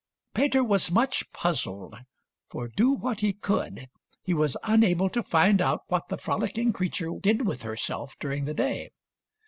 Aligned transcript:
Peter 0.33 0.63
was 0.63 0.89
much 0.89 1.31
puzzled, 1.31 1.95
for, 2.49 2.67
do 2.67 2.89
what 2.89 3.19
he 3.19 3.33
could, 3.33 3.87
he 4.23 4.33
was 4.33 4.57
unable 4.63 5.11
to 5.11 5.21
find 5.21 5.61
out 5.61 5.83
what 5.89 6.07
the 6.07 6.17
frolicking 6.17 6.73
crea 6.73 6.89
ture 6.89 7.19
did 7.19 7.45
with 7.45 7.61
herself 7.61 8.15
during 8.19 8.45
the 8.45 8.53
day. 8.55 8.89